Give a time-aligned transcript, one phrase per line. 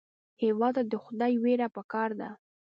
[0.43, 2.29] هېواد ته د خدای وېره پکار ده